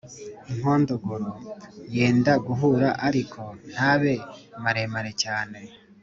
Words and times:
inkondogoro: 0.51 1.29
yenda 1.95 2.33
guhura 2.45 2.89
ariko 3.07 3.39
ntabe 3.73 4.13
maremare 4.63 5.11
cyane; 5.23 5.59